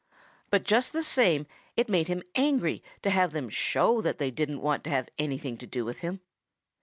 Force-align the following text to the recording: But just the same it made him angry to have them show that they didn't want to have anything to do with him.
But 0.49 0.63
just 0.63 0.93
the 0.93 1.03
same 1.03 1.45
it 1.77 1.87
made 1.87 2.07
him 2.07 2.23
angry 2.33 2.81
to 3.03 3.11
have 3.11 3.33
them 3.33 3.49
show 3.49 4.01
that 4.01 4.17
they 4.17 4.31
didn't 4.31 4.61
want 4.61 4.83
to 4.85 4.89
have 4.89 5.09
anything 5.19 5.57
to 5.59 5.67
do 5.67 5.85
with 5.85 5.99
him. 5.99 6.21